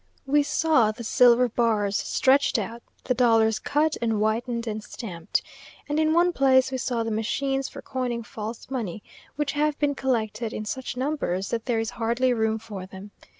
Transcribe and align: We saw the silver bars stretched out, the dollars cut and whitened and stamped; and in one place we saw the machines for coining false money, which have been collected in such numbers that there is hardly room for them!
We 0.25 0.41
saw 0.41 0.91
the 0.91 1.03
silver 1.03 1.47
bars 1.47 1.95
stretched 1.95 2.57
out, 2.57 2.81
the 3.03 3.13
dollars 3.13 3.59
cut 3.59 3.97
and 4.01 4.13
whitened 4.13 4.65
and 4.65 4.83
stamped; 4.83 5.43
and 5.87 5.99
in 5.99 6.11
one 6.11 6.33
place 6.33 6.71
we 6.71 6.79
saw 6.79 7.03
the 7.03 7.11
machines 7.11 7.69
for 7.69 7.83
coining 7.83 8.23
false 8.23 8.71
money, 8.71 9.03
which 9.35 9.51
have 9.51 9.77
been 9.77 9.93
collected 9.93 10.53
in 10.53 10.65
such 10.65 10.97
numbers 10.97 11.49
that 11.49 11.65
there 11.65 11.77
is 11.79 11.91
hardly 11.91 12.33
room 12.33 12.57
for 12.57 12.87
them! 12.87 13.11